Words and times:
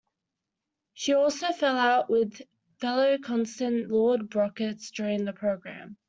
She 0.93 1.13
also 1.13 1.51
fell 1.53 1.77
out 1.77 2.09
with 2.09 2.41
fellow 2.79 3.19
contestant 3.19 3.89
Lord 3.89 4.31
Brocket 4.31 4.79
during 4.95 5.25
the 5.25 5.31
programme. 5.33 5.95